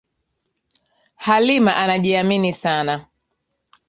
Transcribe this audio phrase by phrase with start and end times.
[1.15, 3.05] Halima anajiamini sana